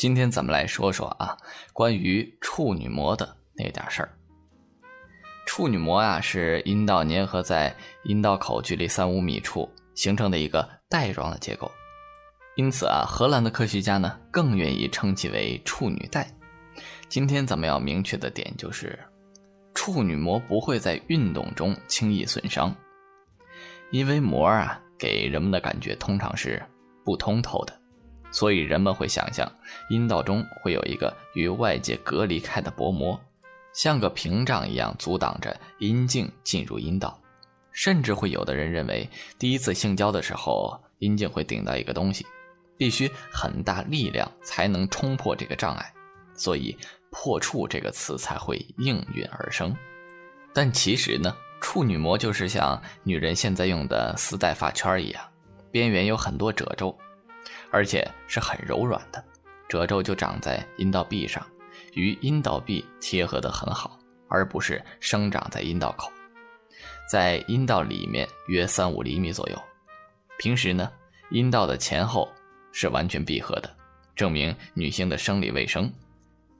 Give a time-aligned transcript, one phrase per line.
[0.00, 1.36] 今天咱们来说说啊，
[1.74, 4.08] 关于处女膜的那点事儿。
[5.44, 11.70] 处女膜啊，是阴道粘合在阴道口距离三五米处形成的一个带状的结构，
[12.56, 16.26] 因此啊，荷兰的科学家呢更愿意称其为处女带。
[17.10, 18.98] 今天咱们要明确的点就是，
[19.74, 22.74] 处女膜不会在运动中轻易损伤，
[23.90, 26.62] 因为膜啊给人们的感觉通常是
[27.04, 27.79] 不通透的，
[28.30, 29.50] 所以人们会想象
[29.88, 33.18] 阴道中会有一个与外界隔离开的薄膜。
[33.72, 37.20] 像个屏障一样阻挡着阴茎进入阴道，
[37.72, 39.08] 甚至会有的人认为，
[39.38, 42.26] 第一次性交的时候阴茎会顶到一个东西，
[42.76, 45.92] 必须很大力量才能冲破这个障碍，
[46.34, 46.76] 所以
[47.12, 49.74] “破处”这个词才会应运而生。
[50.52, 55.22] 但其实呢，处女膜就是像女人现在用的丝带发圈一样，
[55.70, 56.98] 边缘有很多褶皱，
[57.70, 59.22] 而且是很柔软的，
[59.68, 61.44] 褶皱就长在阴道壁上。
[61.94, 66.10] 与阴道壁贴合得很好，而不是生长在阴道口，
[67.10, 69.58] 在阴道里面约三五厘米左右。
[70.38, 70.90] 平时呢，
[71.30, 72.28] 阴道的前后
[72.72, 73.68] 是完全闭合的，
[74.14, 75.92] 证明女性的生理卫生。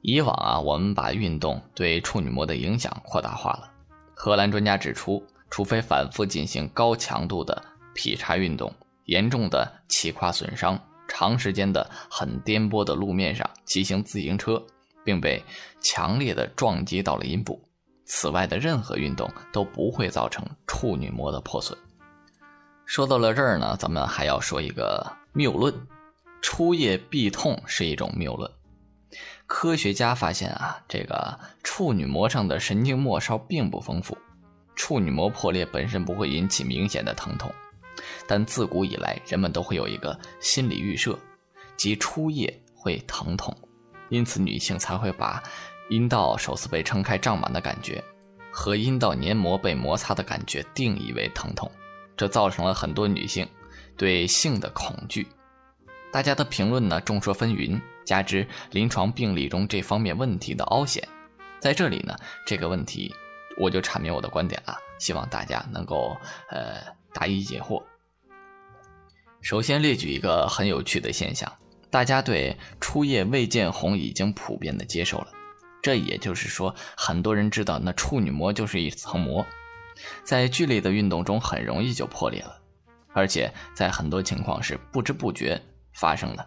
[0.00, 3.70] 以往啊，我们把运动对处女膜的影响扩大化了。
[4.14, 7.62] 荷兰专家指出，除非反复进行高强度的
[7.94, 8.72] 劈叉运动，
[9.04, 10.80] 严重的起胯损伤，
[11.18, 14.62] 长时间的很颠簸的路面上骑行自行车。
[15.04, 15.42] 并被
[15.80, 17.58] 强烈的撞击到了阴部。
[18.04, 21.78] 此外的任何运动都不会造成处女膜的破损。
[22.84, 25.74] 说到了这儿呢，咱们还要说一个谬论：
[26.42, 28.50] 初夜必痛是一种谬论。
[29.46, 34.18] 科学家发现啊，这个处女膜上的神经末梢并不丰富，
[34.76, 37.50] 处女膜破裂本身不会引起明显的疼痛。
[38.26, 41.18] 但自古以来，人们都会有一个心理预设，
[41.76, 43.56] 即初夜会疼痛。
[44.08, 45.42] 因此，女性才会把
[45.90, 48.02] 阴道首次被撑开胀满的感觉
[48.50, 51.70] 和阴道黏膜被摩擦的感觉定义为疼痛，
[52.16, 53.46] 这造成了很多女性
[53.96, 55.26] 对性的恐惧。
[56.10, 61.06] 大家的评论呢众说纷纭，加之临床病例中这方面问题的凹显，
[61.60, 62.16] 在这里呢
[62.46, 63.14] 这个问题
[63.58, 66.16] 我就阐明我的观点了，希望大家能够
[66.48, 66.80] 呃
[67.18, 67.82] 答疑解惑。
[69.40, 71.52] 首先列举一个很有趣的现象。
[71.90, 75.28] 大家对初夜未见红已经普遍的接受了，
[75.82, 79.44] 这也就是说，很多人知道那处女膜就是一层膜，
[80.22, 82.60] 在剧烈的运动中很容易就破裂了，
[83.14, 85.60] 而且在很多情况是不知不觉
[85.94, 86.46] 发生的。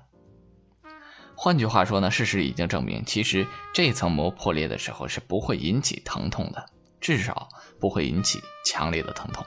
[1.35, 6.63] 换句话说呢，事实已经证明，其实这层膜破裂的时候是不会引起疼痛的，
[6.99, 7.49] 至少
[7.79, 9.43] 不会引起强烈的疼痛，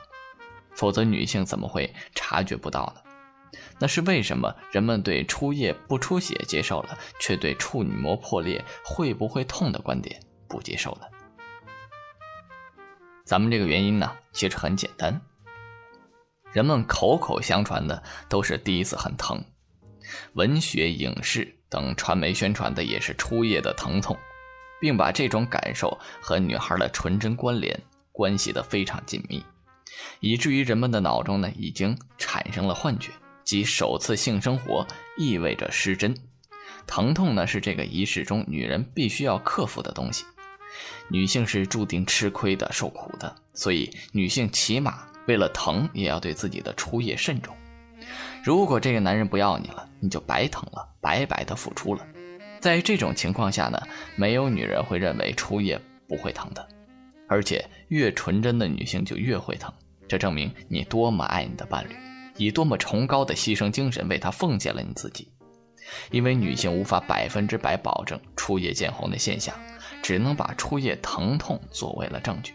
[0.75, 3.01] 否则女性怎么会察觉不到呢？
[3.79, 11.09] 那是为什么人们对初夜不出血接受了，却对处女膜破裂会不会痛的观点不接受了？
[13.25, 15.21] 咱们这个原因呢，其实很简单。
[16.53, 19.43] 人们口口相传的都是第一次很疼，
[20.35, 24.17] 文学、影视等传媒宣传的也是初夜的疼痛，
[24.81, 27.81] 并把这种感受和女孩的纯真关联
[28.13, 29.45] 关系的非常紧密，
[30.21, 33.11] 以至于人们的脑中呢已经产生了幻觉。
[33.45, 34.87] 即首次性生活
[35.19, 36.17] 意味着失真，
[36.87, 40.25] 疼痛呢是这个仪式中女人必须要克服的东西。
[41.09, 47.55] 女性是注定吃亏的、受苦的，所以女性起码为了疼也要对自己的初夜慎重。
[48.43, 52.07] 如果这个男人不要你了，你就白疼了，白白的付出了。
[52.61, 53.79] 在这种情况下呢，
[54.17, 55.79] 没有女人会认为初夜
[56.09, 56.67] 不会疼的，
[57.29, 59.71] 而且越纯真的女性就越会疼，
[60.09, 61.95] 这证明你多么爱你的伴侣。
[62.37, 65.31] 以多么崇高的牺牲精神为他奉献了你自己，
[66.11, 69.55] 因为女性无法百分之百保证初夜见红的现象，
[70.03, 72.53] 只能把初夜疼痛作为了证据，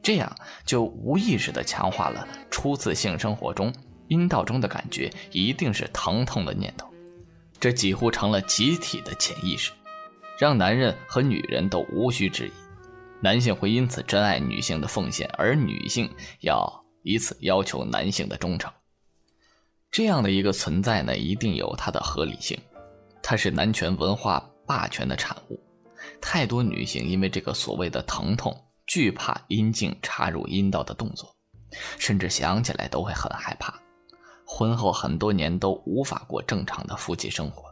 [0.00, 0.32] 这样
[0.64, 3.74] 就无意识地强化了初次性生活中
[4.06, 6.88] 阴道中的感觉一定是疼痛的念头，
[7.58, 9.72] 这几乎成了集体的潜意识，
[10.38, 12.52] 让男人和女人都无需质疑，
[13.20, 16.08] 男性会因此珍爱女性的奉献，而女性
[16.40, 18.72] 要以此要求男性的忠诚。
[19.90, 22.58] 这样的一个存在呢，一定有它的合理性，
[23.22, 25.60] 它是男权文化霸权的产物。
[26.20, 28.56] 太多女性因为这个所谓的疼痛，
[28.86, 31.34] 惧怕阴茎插入阴道的动作，
[31.98, 33.74] 甚至想起来都会很害怕。
[34.46, 37.64] 婚后很多年都无法过正常的夫妻生活，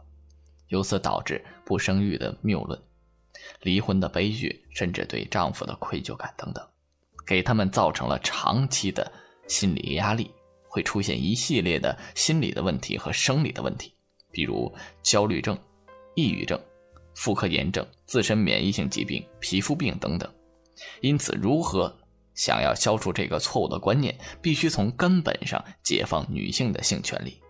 [0.67, 2.79] 由此导致不生育的谬论、
[3.61, 6.65] 离婚的悲剧，甚至对丈夫的愧疚感等等，
[7.25, 9.11] 给他们造成了长期的
[9.47, 10.31] 心理压力。
[10.69, 13.91] 会出现一系列的心理的问题和生理的问题，
[14.31, 15.57] 比如焦虑症、
[16.13, 16.59] 抑郁症、
[17.15, 20.31] 妇科炎症、自身免疫性疾病、皮肤病等等。
[21.01, 21.91] 因此，如何
[22.35, 27.41] 想要消除这个错误的观念，必须从根本上解放女性的性权利，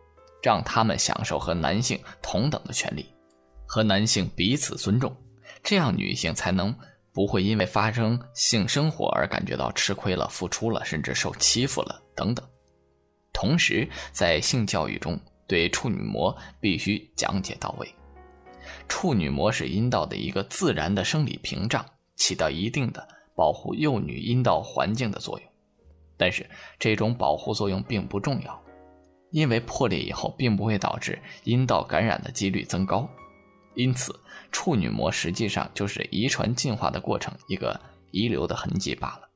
[0.41, 3.07] 让她们享受和男性同等的权利，
[3.65, 5.13] 和男性彼此尊重，
[5.67, 6.73] 这样女性才能
[7.11, 12.47] 不会因为发生性生活而感觉到吃亏了、付出了，甚至受欺负了等等。
[13.33, 17.93] 同时，在性教育中，对处女膜必须讲解到位。
[18.87, 21.85] 处女膜是阴道的一个自然的生理屏障，
[22.15, 23.05] 起到一定的。
[23.35, 25.49] 保护幼女阴道环境的作用，
[26.15, 26.49] 但是
[26.79, 28.63] 这种保护作用并不重要，
[29.31, 33.07] 因为破裂以后并不会导致阴道感染的几率增高，
[33.77, 34.19] 因此
[34.51, 37.79] 处女膜实际上就是遗传进化的过程一个
[38.11, 39.29] 遗留的痕迹罢了。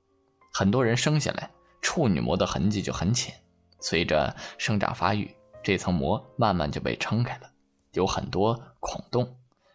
[0.51, 1.49] 很多人生下来
[1.79, 3.33] 处女膜的痕迹就很浅，
[3.79, 5.29] 随着生长发育，
[5.63, 7.49] 这层膜慢慢就被撑开了，
[7.93, 9.31] 有很多孔洞，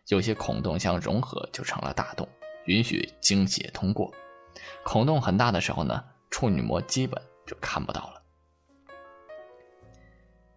[0.08, 2.28] 有些孔洞相融合就成了大洞。
[2.66, 4.12] 允许经血通过，
[4.84, 8.22] 孔洞很大的时候呢，处女膜基本就看不到了。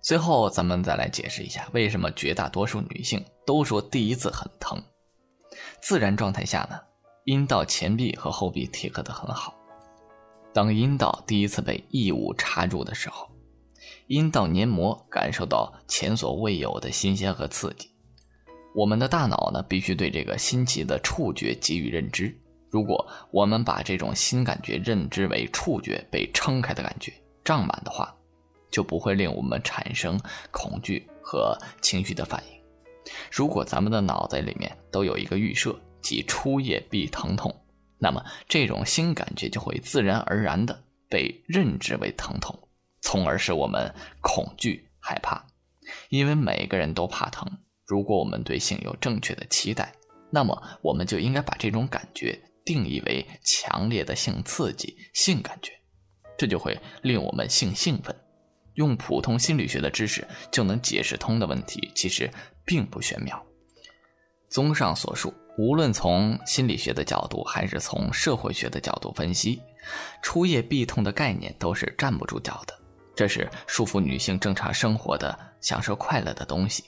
[0.02, 4.80] 最后，咱们再来解释一下，为什么绝大多数女性都说第一次很疼？
[5.82, 6.80] 自然状态下呢，
[7.24, 9.56] 阴道前壁和后壁贴合的很好。
[10.54, 13.28] 当阴道第一次被异物插入的时候，
[14.06, 17.90] 阴道黏膜感受到前所未有的新鲜和刺激。
[18.76, 22.40] 我们的大脑呢，必须对这个新奇的触觉给予认知。
[22.70, 27.12] 如果我们把这种新感觉认知为触觉被撑开的感觉、
[27.44, 28.16] 胀满的话，
[28.70, 32.59] 就不会令我们产生恐惧和情绪的反应。
[33.32, 37.54] 如果咱们的脑袋里面都有一个预设，即初夜必疼痛，
[37.98, 42.58] 那么这种新感觉就会自然而然的被认知为疼痛，
[43.02, 45.46] 从而使我们恐惧害怕。
[46.10, 47.50] 因为每个人都怕疼。
[47.86, 49.92] 如果我们对性有正确的期待，
[50.30, 55.72] 那么我们就应该把这种感觉定义为强烈的性刺激、性感觉，
[56.38, 58.16] 这就会令我们性兴奋。
[58.76, 62.30] 用普通心理学的知识就能解释通的问题，其实
[62.70, 63.44] 并不玄妙。
[64.48, 69.60] 综上所述，无论从心理学的角度，还是从社会学的角度分析，
[70.22, 72.80] 初夜必痛的概念都是站不住脚的，
[73.16, 76.84] 这是束缚女性正常生活的、享受快乐的东西。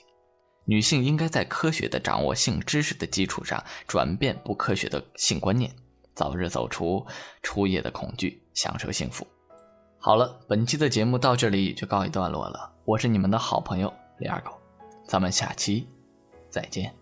[0.66, 5.68] 女性应该在科学的掌握性知识的基础上，转变不科学的性观念，
[6.14, 7.04] 早日走出
[7.42, 9.26] 初夜的恐惧，享受幸福。
[9.98, 12.72] 好了，本期的节目到这里就告一段落了。
[12.84, 14.52] 我是你们的好朋友李二狗，
[15.06, 15.86] 咱们下期
[16.48, 17.01] 再见。